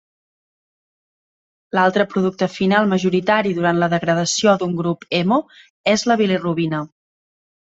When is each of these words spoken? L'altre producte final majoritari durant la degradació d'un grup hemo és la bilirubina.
L'altre 1.79 2.07
producte 2.13 2.47
final 2.53 2.89
majoritari 2.95 3.53
durant 3.59 3.83
la 3.83 3.91
degradació 3.95 4.57
d'un 4.65 4.75
grup 4.81 5.07
hemo 5.21 5.41
és 5.95 6.07
la 6.13 6.19
bilirubina. 6.25 6.83